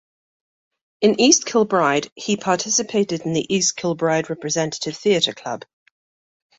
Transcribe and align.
In 1.01 1.21
East 1.21 1.45
Kilbride, 1.45 2.09
he 2.15 2.35
participated 2.35 3.21
in 3.21 3.33
the 3.33 3.45
East 3.53 3.75
Kilbride 3.77 4.29
Representative 4.31 4.97
Theatre 4.97 5.33
Club. 5.35 5.63